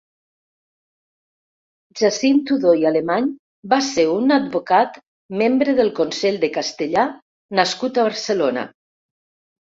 [1.99, 3.27] Jacint Tudó i Alemany
[3.73, 4.97] va ser un advocat
[5.41, 7.03] membre del Consell de Castellà
[7.61, 8.65] nascut a Barcelona.